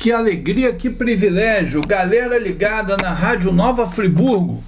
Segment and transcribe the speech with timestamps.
[0.00, 1.80] Que alegria, que privilégio.
[1.80, 4.62] Galera ligada na Rádio Nova Friburgo.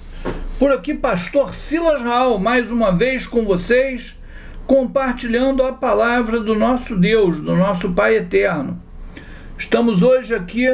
[0.59, 4.19] Por aqui, Pastor Silas Raul, mais uma vez com vocês,
[4.67, 8.77] compartilhando a palavra do nosso Deus, do nosso Pai Eterno.
[9.57, 10.67] Estamos hoje aqui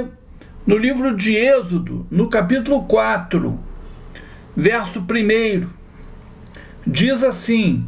[0.66, 3.60] no livro de Êxodo, no capítulo 4,
[4.55, 5.68] verso 1.
[6.86, 7.88] Diz assim: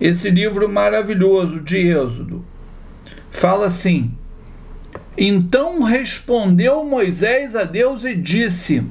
[0.00, 2.44] esse livro maravilhoso de Êxodo.
[3.30, 4.12] Fala assim:
[5.16, 8.84] então respondeu Moisés a Deus e disse: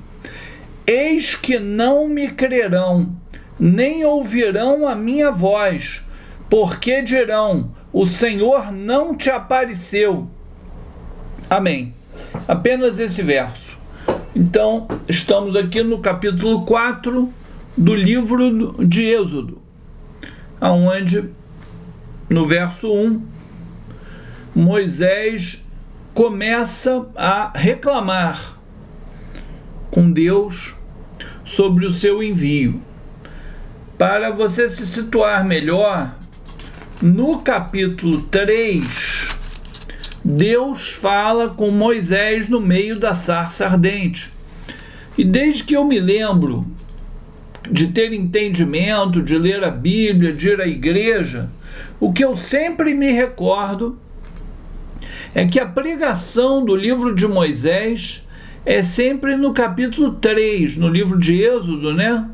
[0.86, 3.16] Eis que não me crerão,
[3.60, 6.06] nem ouvirão a minha voz,
[6.50, 10.28] porque dirão: O Senhor não te apareceu.
[11.50, 11.94] Amém.
[12.48, 13.78] Apenas esse verso.
[14.36, 17.34] Então, estamos aqui no capítulo 4
[17.76, 19.60] do livro de Êxodo,
[20.62, 21.30] aonde
[22.30, 23.22] no verso 1
[24.54, 25.59] Moisés
[26.20, 28.60] começa a reclamar
[29.90, 30.76] com Deus
[31.46, 32.82] sobre o seu envio.
[33.98, 36.14] Para você se situar melhor,
[37.02, 39.30] no capítulo 3,
[40.22, 44.30] Deus fala com Moisés no meio da sarça ardente.
[45.18, 46.68] E desde que eu me lembro
[47.72, 51.50] de ter entendimento, de ler a Bíblia, de ir à igreja,
[51.98, 53.98] o que eu sempre me recordo
[55.34, 58.28] é que a pregação do livro de Moisés
[58.66, 62.30] é sempre no capítulo 3, no livro de Êxodo, né?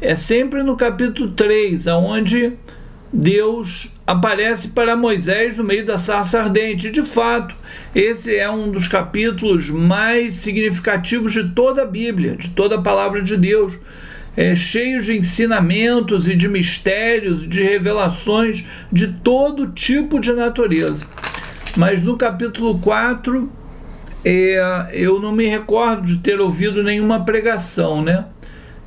[0.00, 2.52] É sempre no capítulo 3, onde
[3.12, 6.90] Deus aparece para Moisés no meio da sarça ardente.
[6.90, 7.54] De fato,
[7.94, 13.22] esse é um dos capítulos mais significativos de toda a Bíblia, de toda a palavra
[13.22, 13.78] de Deus.
[14.36, 21.04] É cheio de ensinamentos e de mistérios, de revelações de todo tipo de natureza.
[21.78, 23.48] Mas no capítulo 4,
[24.24, 28.24] é, eu não me recordo de ter ouvido nenhuma pregação, né?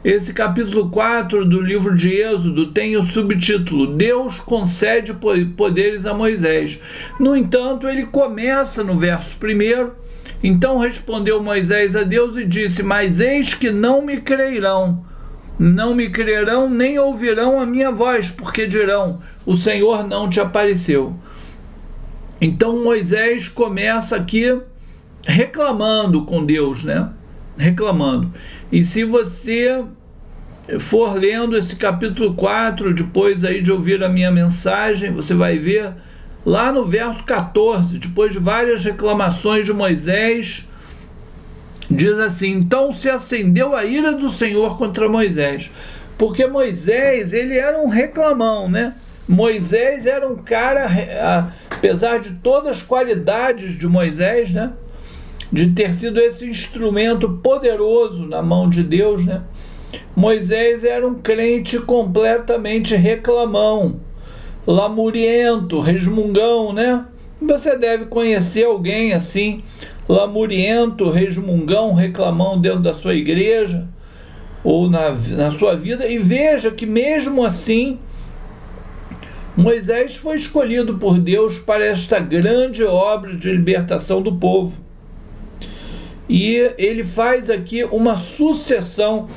[0.03, 5.13] Esse capítulo 4 do livro de Êxodo tem o subtítulo Deus concede
[5.55, 6.81] poderes a Moisés.
[7.17, 9.91] No entanto, ele começa no verso 1.
[10.43, 15.05] Então respondeu Moisés a Deus e disse: Mas eis que não me crerão,
[15.57, 21.15] não me crerão nem ouvirão a minha voz, porque dirão: O Senhor não te apareceu.
[22.41, 24.59] Então Moisés começa aqui
[25.23, 27.09] reclamando com Deus, né?
[27.55, 28.33] Reclamando.
[28.71, 29.85] E se você
[30.79, 35.93] for lendo esse capítulo 4, depois aí de ouvir a minha mensagem, você vai ver
[36.43, 40.67] lá no verso 14, depois de várias reclamações de Moisés,
[41.91, 45.71] diz assim: Então se acendeu a ira do Senhor contra Moisés,
[46.17, 48.95] porque Moisés, ele era um reclamão, né?
[49.27, 54.73] Moisés era um cara, apesar de todas as qualidades de Moisés, né?
[55.51, 59.41] De ter sido esse instrumento poderoso na mão de Deus, né?
[60.15, 63.99] Moisés era um crente completamente reclamão,
[64.65, 67.05] lamuriento, resmungão, né?
[67.41, 69.63] Você deve conhecer alguém assim,
[70.07, 73.87] lamuriento, resmungão, reclamão dentro da sua igreja
[74.63, 77.97] ou na, na sua vida, e veja que mesmo assim
[79.55, 84.77] Moisés foi escolhido por Deus para esta grande obra de libertação do povo.
[86.29, 89.27] E ele faz aqui uma sucessão,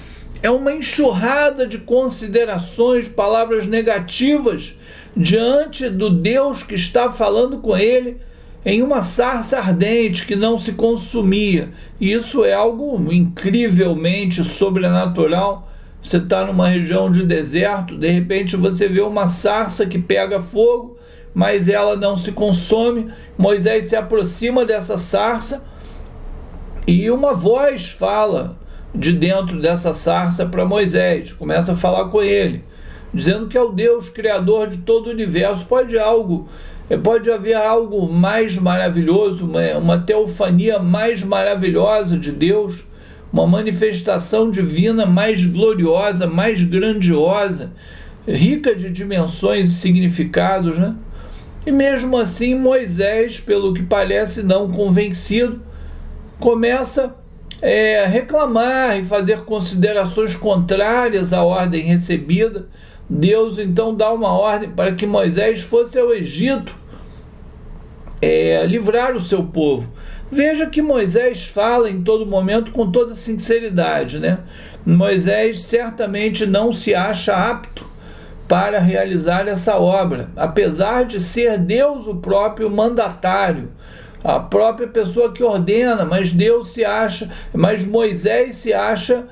[0.41, 4.79] é uma enxurrada de considerações, palavras negativas
[5.17, 8.19] diante do Deus que está falando com ele
[8.65, 11.71] em uma sarça ardente que não se consumia.
[12.01, 15.69] Isso é algo incrivelmente sobrenatural
[16.05, 20.99] você está numa região de deserto, de repente você vê uma sarça que pega fogo,
[21.33, 23.11] mas ela não se consome.
[23.39, 25.65] Moisés se aproxima dessa sarça
[26.87, 28.59] e uma voz fala
[28.95, 32.63] de dentro dessa sarça para Moisés, começa a falar com ele,
[33.13, 35.65] dizendo que é o Deus criador de todo o universo.
[35.65, 36.47] Pode algo,
[37.03, 42.85] pode haver algo mais maravilhoso, uma, uma teofania mais maravilhosa de Deus
[43.35, 47.73] uma manifestação divina mais gloriosa, mais grandiosa,
[48.29, 50.95] rica de dimensões e significados, né?
[51.67, 55.61] E mesmo assim, Moisés, pelo que parece não convencido,
[56.39, 57.13] começa
[57.61, 62.69] é, a reclamar e fazer considerações contrárias à ordem recebida.
[63.11, 66.77] Deus então dá uma ordem para que Moisés fosse ao Egito
[68.23, 69.93] é, livrar o seu povo.
[70.31, 74.39] Veja que Moisés fala em todo momento com toda sinceridade, né?
[74.85, 77.87] Moisés certamente não se acha apto
[78.49, 83.71] para realizar essa obra, apesar de ser Deus o próprio mandatário
[84.25, 89.27] a própria pessoa que ordena, mas Deus se acha, mas Moisés se acha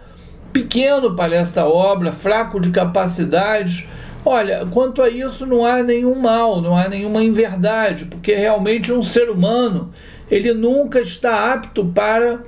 [0.53, 3.89] pequeno para esta obra, fraco de capacidades.
[4.23, 9.03] Olha, quanto a isso não há nenhum mal, não há nenhuma inverdade, porque realmente um
[9.03, 9.91] ser humano,
[10.33, 12.41] ele nunca está apto para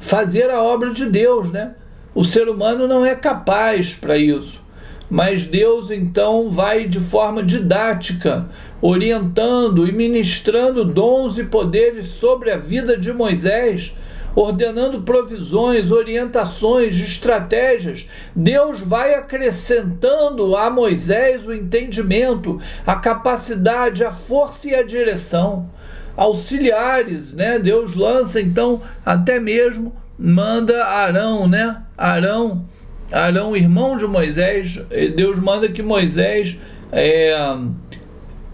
[0.00, 1.76] fazer a obra de Deus, né?
[2.12, 4.60] O ser humano não é capaz para isso.
[5.08, 8.48] Mas Deus então vai de forma didática,
[8.82, 13.96] orientando e ministrando dons e poderes sobre a vida de Moisés,
[14.34, 18.08] ordenando provisões, orientações, estratégias.
[18.34, 25.70] Deus vai acrescentando a Moisés o entendimento, a capacidade, a força e a direção.
[26.16, 27.58] Auxiliares, né?
[27.58, 31.82] Deus lança então até mesmo manda Arão, né?
[31.96, 32.64] Arão,
[33.10, 34.80] Arão, irmão de Moisés,
[35.16, 36.58] Deus manda que Moisés
[36.92, 37.36] é,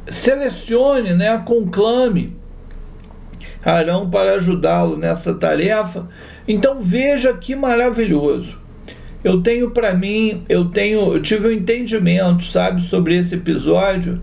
[0.08, 1.42] selecione, né?
[1.44, 2.36] Conclame
[3.64, 6.08] Arão para ajudá-lo nessa tarefa.
[6.48, 8.58] Então veja que maravilhoso.
[9.22, 14.20] Eu tenho para mim, eu tenho, eu tive um entendimento, sabe, sobre esse episódio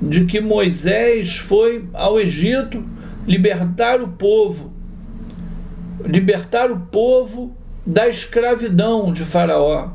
[0.00, 2.82] de que Moisés foi ao Egito
[3.26, 4.72] libertar o povo,
[6.04, 7.54] libertar o povo
[7.86, 9.90] da escravidão de Faraó.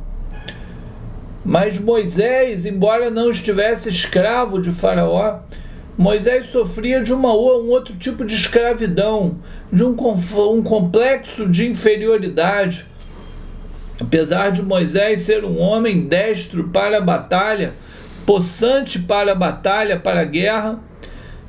[1.43, 5.39] Mas Moisés, embora não estivesse escravo de Faraó,
[5.97, 9.37] Moisés sofria de uma, um outro tipo de escravidão,
[9.71, 9.95] de um,
[10.51, 12.87] um complexo de inferioridade.
[13.99, 17.73] Apesar de Moisés ser um homem destro para a batalha,
[18.25, 20.79] possante para a batalha, para a guerra,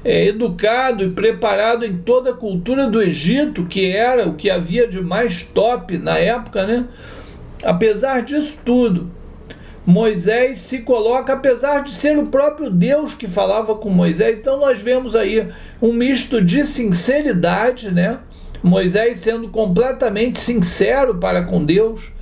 [0.04, 4.86] é, educado e preparado em toda a cultura do Egito, que era o que havia
[4.86, 6.86] de mais top na época, né?
[7.62, 9.10] Apesar disso tudo,
[9.86, 14.38] Moisés se coloca, apesar de ser o próprio Deus que falava com Moisés.
[14.38, 15.48] Então nós vemos aí
[15.80, 18.18] um misto de sinceridade, né?
[18.62, 22.12] Moisés sendo completamente sincero para com Deus,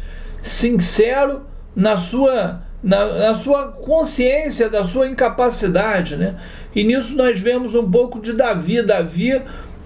[0.42, 1.42] sincero
[1.74, 6.36] na sua, na, na sua consciência da sua incapacidade, né?
[6.74, 8.82] E nisso nós vemos um pouco de Davi.
[8.82, 9.42] Davi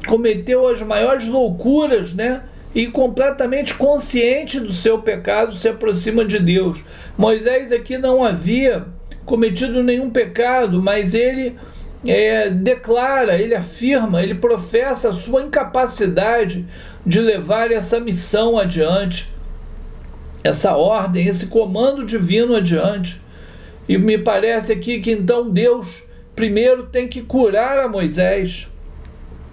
[0.06, 2.43] cometeu as maiores loucuras, né?
[2.75, 6.85] e completamente consciente do seu pecado se aproxima de Deus.
[7.17, 8.85] Moisés aqui não havia
[9.25, 11.56] cometido nenhum pecado, mas ele
[12.06, 16.67] é, declara, ele afirma, ele professa a sua incapacidade
[17.05, 19.33] de levar essa missão adiante,
[20.43, 23.20] essa ordem, esse comando divino adiante.
[23.88, 26.05] E me parece aqui que então Deus
[26.37, 28.69] primeiro tem que curar a Moisés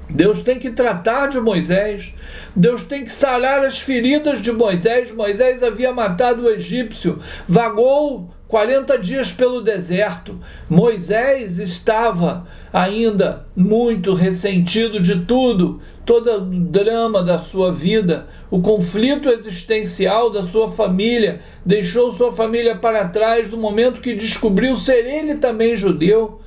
[0.10, 2.14] Deus tem que tratar de Moisés,
[2.56, 5.12] Deus tem que sarar as feridas de Moisés.
[5.12, 10.40] Moisés havia matado o egípcio, vagou 40 dias pelo deserto.
[10.70, 19.30] Moisés estava ainda muito ressentido de tudo, todo o drama da sua vida, o conflito
[19.30, 25.36] existencial da sua família, deixou sua família para trás no momento que descobriu ser ele
[25.36, 26.40] também judeu,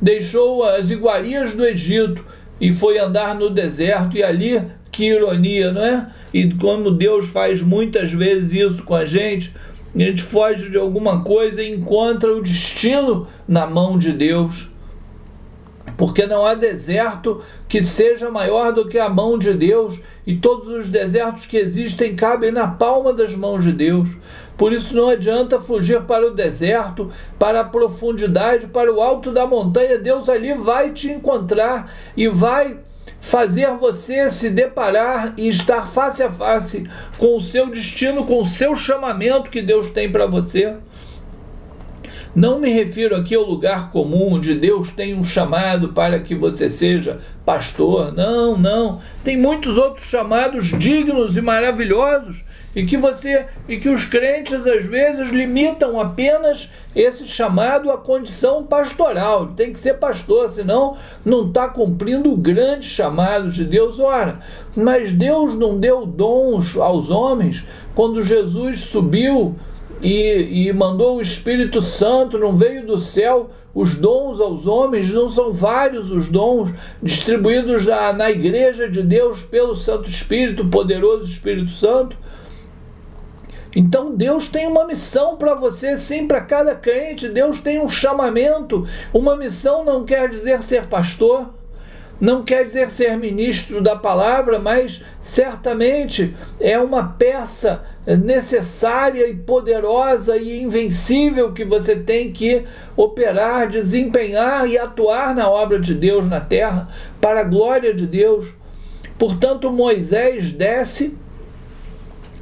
[0.00, 2.24] deixou as iguarias do Egito
[2.58, 6.06] e foi andar no deserto, e ali, que ironia, não é?
[6.32, 9.52] E como Deus faz muitas vezes isso com a gente,
[9.94, 14.70] a gente foge de alguma coisa e encontra o destino na mão de Deus.
[15.96, 20.68] Porque não há deserto que seja maior do que a mão de Deus, e todos
[20.68, 24.08] os desertos que existem cabem na palma das mãos de Deus.
[24.56, 29.46] Por isso não adianta fugir para o deserto, para a profundidade, para o alto da
[29.46, 29.98] montanha.
[29.98, 32.78] Deus ali vai te encontrar e vai
[33.22, 38.46] fazer você se deparar e estar face a face com o seu destino, com o
[38.46, 40.74] seu chamamento que Deus tem para você.
[42.34, 46.68] Não me refiro aqui ao lugar comum onde Deus tem um chamado para que você
[46.68, 48.12] seja pastor.
[48.12, 49.00] Não, não.
[49.22, 54.86] Tem muitos outros chamados dignos e maravilhosos e que você e que os crentes às
[54.86, 59.48] vezes limitam apenas esse chamado à condição pastoral.
[59.48, 64.00] Tem que ser pastor, senão não está cumprindo o grande chamado de Deus.
[64.00, 64.40] Ora,
[64.74, 69.56] mas Deus não deu dons aos homens quando Jesus subiu
[70.00, 75.28] e, e mandou o Espírito Santo, não veio do céu os dons aos homens, não
[75.28, 76.70] são vários os dons
[77.02, 82.16] distribuídos na, na igreja de Deus pelo Santo Espírito, poderoso Espírito Santo.
[83.74, 87.28] Então Deus tem uma missão para você, sim, para cada crente.
[87.28, 88.86] Deus tem um chamamento.
[89.12, 91.48] Uma missão não quer dizer ser pastor.
[92.22, 100.36] não quer dizer ser ministro da palavra, mas certamente é uma peça necessária e poderosa
[100.36, 102.62] e invencível que você tem que
[102.96, 106.88] operar, desempenhar e atuar na obra de Deus na terra,
[107.20, 108.54] para a glória de Deus.
[109.18, 111.18] Portanto, Moisés desce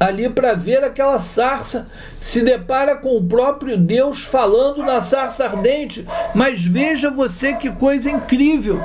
[0.01, 1.87] ali para ver aquela sarça,
[2.19, 6.07] se depara com o próprio Deus falando na sarça ardente.
[6.33, 8.81] Mas veja você que coisa incrível!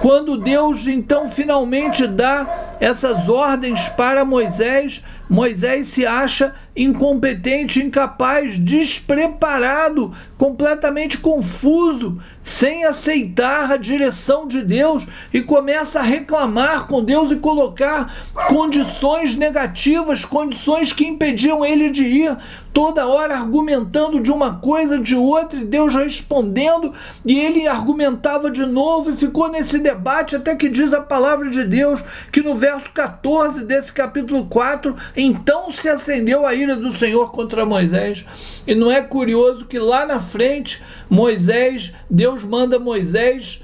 [0.00, 10.12] Quando Deus então finalmente dá essas ordens para Moisés, Moisés se acha incompetente, incapaz, despreparado,
[10.36, 17.36] completamente confuso, sem aceitar a direção de Deus e começa a reclamar com Deus e
[17.36, 18.12] colocar
[18.48, 22.36] condições negativas, condições que impediam ele de ir,
[22.72, 26.92] toda hora argumentando de uma coisa, de outra, e Deus respondendo,
[27.24, 31.64] e ele argumentava de novo e ficou nesse debate até que diz a palavra de
[31.64, 37.30] Deus que no verso 14 desse capítulo 4, então se acendeu a ira do Senhor
[37.30, 38.24] contra Moisés.
[38.66, 43.62] E não é curioso que lá na frente, Moisés, Deus manda Moisés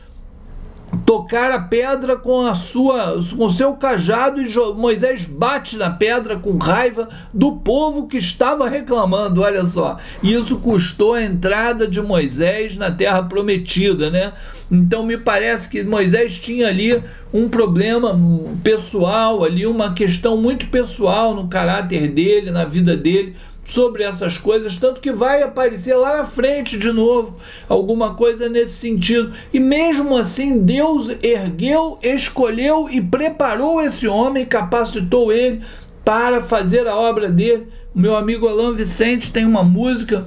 [1.09, 6.59] tocar a pedra com a sua com seu cajado e Moisés bate na pedra com
[6.59, 9.97] raiva do povo que estava reclamando, olha só.
[10.23, 14.35] Isso custou a entrada de Moisés na terra prometida, né?
[14.71, 18.15] Então me parece que Moisés tinha ali um problema
[18.63, 23.35] pessoal, ali uma questão muito pessoal no caráter dele, na vida dele,
[23.69, 27.37] sobre essas coisas, tanto que vai aparecer lá na frente de novo
[27.69, 29.33] alguma coisa nesse sentido.
[29.53, 35.63] E mesmo assim, Deus ergueu, escolheu e preparou esse homem, capacitou ele
[36.05, 37.69] para fazer a obra dele.
[37.95, 40.27] Meu amigo Alain Vicente tem uma música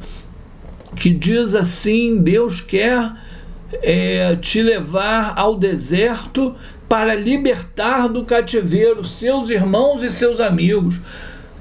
[0.95, 3.11] que diz assim: Deus quer
[3.81, 6.55] é, te levar ao deserto
[6.87, 10.99] para libertar do cativeiro seus irmãos e seus amigos.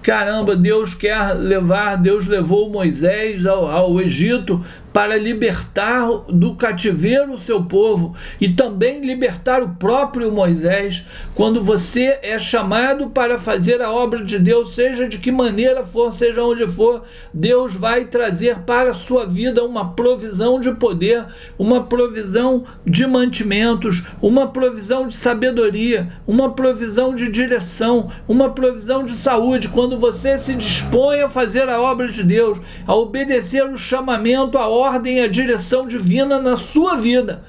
[0.02, 7.38] Caramba, Deus quer levar, Deus levou Moisés ao, ao Egito para libertar do cativeiro o
[7.38, 11.06] seu povo e também libertar o próprio Moisés.
[11.35, 16.12] Quando você é chamado para fazer a obra de Deus, seja de que maneira for,
[16.12, 21.25] seja onde for, Deus vai trazer para a sua vida uma provisão de poder,
[21.59, 29.14] uma provisão de mantimentos, uma provisão de sabedoria, uma provisão de direção, uma provisão de
[29.14, 29.68] saúde.
[29.68, 34.68] Quando você se dispõe a fazer a obra de Deus, a obedecer o chamamento, a
[34.80, 37.44] ordem a direção divina na sua vida.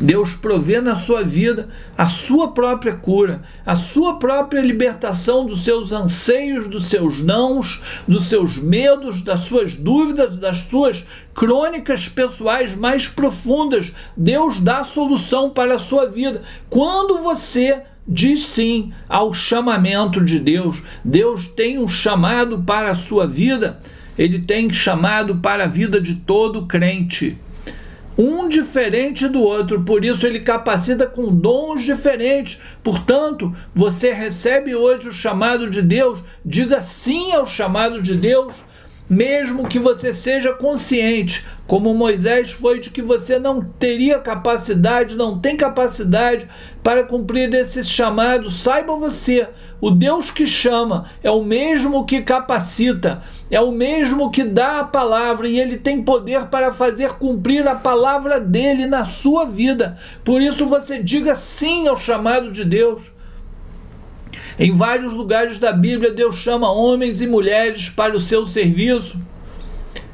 [0.00, 5.90] Deus provê na sua vida a sua própria cura, a sua própria libertação dos seus
[5.90, 13.08] anseios, dos seus nãos, dos seus medos, das suas dúvidas, das suas crônicas pessoais mais
[13.08, 13.92] profundas.
[14.16, 16.42] Deus dá solução para a sua vida.
[16.70, 23.26] Quando você diz sim ao chamamento de Deus, Deus tem um chamado para a sua
[23.26, 23.80] vida
[24.18, 27.38] ele tem chamado para a vida de todo crente.
[28.18, 32.60] Um diferente do outro, por isso ele capacita com dons diferentes.
[32.82, 38.52] Portanto, você recebe hoje o chamado de Deus, diga sim ao chamado de Deus,
[39.08, 45.38] mesmo que você seja consciente, como Moisés foi, de que você não teria capacidade, não
[45.38, 46.48] tem capacidade
[46.82, 48.50] para cumprir esse chamado.
[48.50, 49.48] Saiba você,
[49.80, 54.84] o Deus que chama é o mesmo que capacita, é o mesmo que dá a
[54.84, 59.96] palavra e ele tem poder para fazer cumprir a palavra dele na sua vida.
[60.24, 63.02] Por isso você diga sim ao chamado de Deus.
[64.58, 69.22] Em vários lugares da Bíblia, Deus chama homens e mulheres para o seu serviço.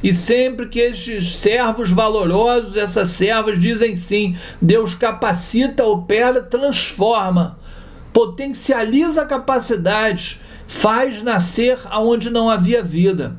[0.02, 7.63] E sempre que estes servos valorosos, essas servas dizem sim, Deus capacita, opera, transforma
[8.14, 13.36] potencializa capacidades, faz nascer aonde não havia vida,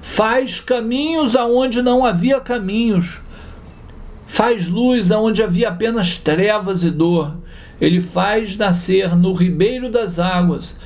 [0.00, 3.20] faz caminhos aonde não havia caminhos,
[4.24, 7.36] faz luz aonde havia apenas trevas e dor.
[7.80, 10.78] Ele faz nascer no ribeiro das águas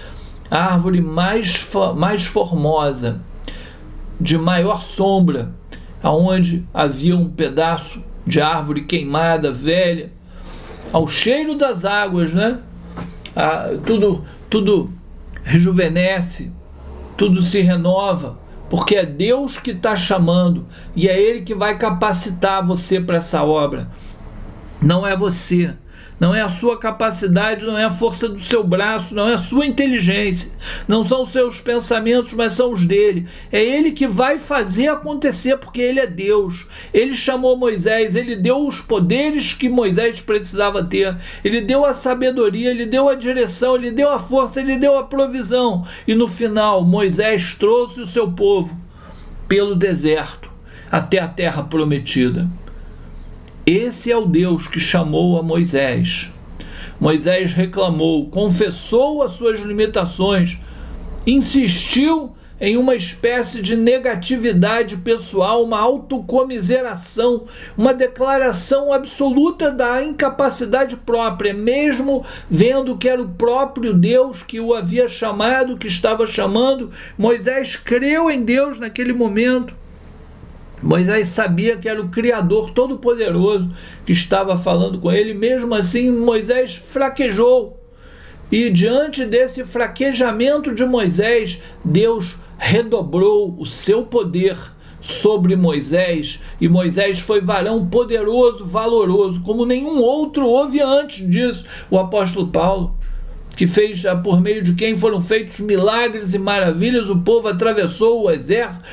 [0.51, 3.21] a árvore mais, mais formosa,
[4.19, 5.53] de maior sombra,
[6.03, 10.11] aonde havia um pedaço de árvore queimada, velha,
[10.91, 12.61] ao cheiro das águas, né?
[13.37, 14.91] Ah, tudo, tudo
[15.45, 16.51] rejuvenesce,
[17.17, 18.39] tudo se renova,
[18.71, 23.45] porque é Deus que está chamando e é Ele que vai capacitar você para essa
[23.45, 23.89] obra.
[24.81, 25.75] Não é você,
[26.19, 29.39] não é a sua capacidade, não é a força do seu braço, não é a
[29.39, 30.53] sua inteligência,
[30.89, 33.29] não são os seus pensamentos, mas são os dele.
[33.53, 36.67] É ele que vai fazer acontecer, porque ele é Deus.
[36.93, 42.71] Ele chamou Moisés, ele deu os poderes que Moisés precisava ter, ele deu a sabedoria,
[42.71, 45.87] ele deu a direção, ele deu a força, ele deu a provisão.
[46.07, 48.77] E no final, Moisés trouxe o seu povo
[49.47, 50.51] pelo deserto
[50.91, 52.49] até a terra prometida.
[53.69, 56.33] Esse é o Deus que chamou a Moisés.
[57.01, 60.57] Moisés reclamou, confessou as suas limitações,
[61.27, 67.47] insistiu em uma espécie de negatividade pessoal, uma autocomiseração,
[67.77, 74.75] uma declaração absoluta da incapacidade própria, mesmo vendo que era o próprio Deus que o
[74.75, 76.93] havia chamado, que estava chamando.
[77.19, 79.75] Moisés creu em Deus naquele momento
[80.83, 83.71] Moisés sabia que era o Criador Todo-Poderoso
[84.05, 87.81] que estava falando com ele, mesmo assim Moisés fraquejou.
[88.51, 94.57] E diante desse fraquejamento de Moisés, Deus redobrou o seu poder
[95.01, 101.99] sobre Moisés, e Moisés foi varão poderoso, valoroso, como nenhum outro houve antes disso, o
[101.99, 102.97] apóstolo Paulo
[103.57, 108.31] que fez por meio de quem foram feitos milagres e maravilhas, o povo atravessou o
[108.31, 108.85] exército,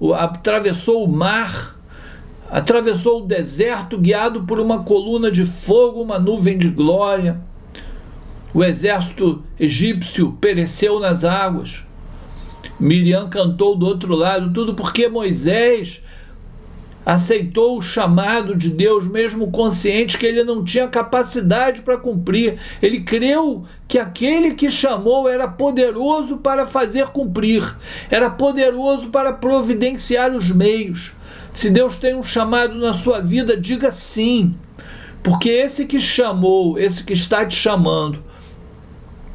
[0.00, 1.78] o, atravessou o mar,
[2.50, 7.40] atravessou o deserto guiado por uma coluna de fogo, uma nuvem de glória.
[8.52, 11.86] O exército egípcio pereceu nas águas.
[12.80, 16.02] Miriam cantou do outro lado, tudo porque Moisés
[17.06, 22.58] aceitou o chamado de Deus, mesmo consciente que ele não tinha capacidade para cumprir.
[22.82, 27.62] Ele creu que aquele que chamou era poderoso para fazer cumprir,
[28.10, 31.14] era poderoso para providenciar os meios.
[31.52, 34.56] Se Deus tem um chamado na sua vida, diga sim,
[35.22, 38.20] porque esse que chamou, esse que está te chamando,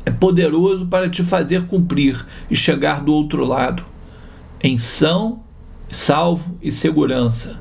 [0.05, 3.85] é poderoso para te fazer cumprir e chegar do outro lado
[4.61, 5.41] em são
[5.91, 7.60] salvo e segurança.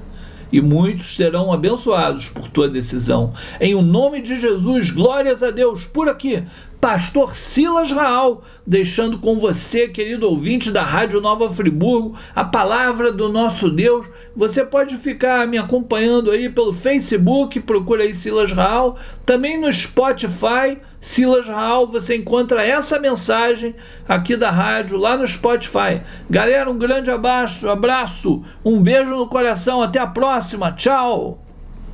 [0.53, 3.33] E muitos serão abençoados por tua decisão.
[3.61, 5.85] Em o nome de Jesus, glórias a Deus.
[5.85, 6.43] Por aqui,
[6.81, 13.29] Pastor Silas Raal, deixando com você, querido ouvinte da Rádio Nova Friburgo, a palavra do
[13.29, 14.07] nosso Deus.
[14.35, 20.79] Você pode ficar me acompanhando aí pelo Facebook, procura aí Silas Raal, também no Spotify
[21.01, 23.75] Silas Raul, você encontra essa mensagem
[24.09, 26.03] aqui da rádio, lá no Spotify.
[26.31, 31.50] Galera, um grande abraço, abraço, um beijo no coração, até a próxima, tchau!